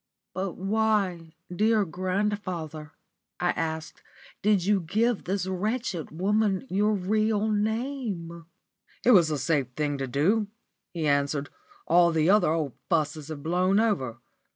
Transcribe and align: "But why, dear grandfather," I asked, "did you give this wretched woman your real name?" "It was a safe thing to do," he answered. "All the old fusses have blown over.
"But 0.33 0.57
why, 0.57 1.35
dear 1.55 1.85
grandfather," 1.85 2.93
I 3.39 3.51
asked, 3.51 4.01
"did 4.41 4.65
you 4.65 4.79
give 4.79 5.25
this 5.25 5.45
wretched 5.45 6.09
woman 6.09 6.65
your 6.71 6.93
real 6.95 7.51
name?" 7.51 8.47
"It 9.05 9.11
was 9.11 9.29
a 9.29 9.37
safe 9.37 9.67
thing 9.75 9.99
to 9.99 10.07
do," 10.07 10.47
he 10.91 11.05
answered. 11.07 11.51
"All 11.85 12.09
the 12.09 12.31
old 12.31 12.73
fusses 12.89 13.27
have 13.27 13.43
blown 13.43 13.79
over. 13.79 14.17